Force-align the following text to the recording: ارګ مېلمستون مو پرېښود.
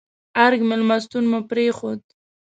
ارګ 0.45 0.59
مېلمستون 0.69 1.23
مو 1.31 1.39
پرېښود. 1.49 2.01